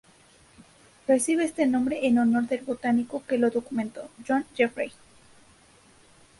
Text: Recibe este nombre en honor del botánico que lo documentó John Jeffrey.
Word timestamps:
Recibe 1.07 1.43
este 1.45 1.67
nombre 1.67 2.07
en 2.07 2.17
honor 2.17 2.47
del 2.47 2.61
botánico 2.65 3.23
que 3.27 3.37
lo 3.37 3.51
documentó 3.51 4.09
John 4.27 4.47
Jeffrey. 4.55 4.91